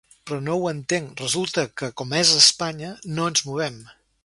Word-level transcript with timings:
Però 0.27 0.37
no 0.45 0.53
ho 0.61 0.63
entenc, 0.71 1.11
resulta 1.25 1.67
que 1.81 1.91
com 2.01 2.15
que 2.15 2.23
és 2.23 2.33
Espanya 2.39 2.91
no 3.19 3.31
ens 3.35 3.47
movem. 3.51 3.79